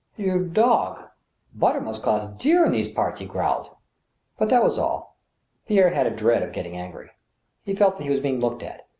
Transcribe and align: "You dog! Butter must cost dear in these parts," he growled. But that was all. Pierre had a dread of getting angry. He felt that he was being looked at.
"You 0.25 0.45
dog! 0.45 1.09
Butter 1.53 1.79
must 1.79 2.01
cost 2.01 2.39
dear 2.39 2.65
in 2.65 2.71
these 2.71 2.89
parts," 2.89 3.19
he 3.19 3.27
growled. 3.27 3.75
But 4.35 4.49
that 4.49 4.63
was 4.63 4.79
all. 4.79 5.15
Pierre 5.67 5.91
had 5.91 6.07
a 6.07 6.09
dread 6.09 6.41
of 6.41 6.53
getting 6.53 6.75
angry. 6.75 7.11
He 7.61 7.75
felt 7.75 7.99
that 7.99 8.03
he 8.05 8.09
was 8.09 8.19
being 8.19 8.39
looked 8.39 8.63
at. 8.63 8.87